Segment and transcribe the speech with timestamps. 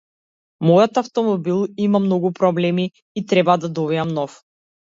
[0.69, 2.89] Мојот автомобил има многу проблеми
[3.23, 4.43] и треба да добијам нов.